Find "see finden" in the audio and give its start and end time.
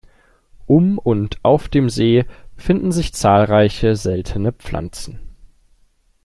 1.87-2.91